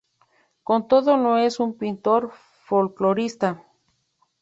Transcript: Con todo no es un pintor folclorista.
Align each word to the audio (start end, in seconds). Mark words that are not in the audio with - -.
Con 0.63 0.87
todo 0.87 1.15
no 1.15 1.37
es 1.37 1.59
un 1.59 1.77
pintor 1.77 2.31
folclorista. 2.65 3.63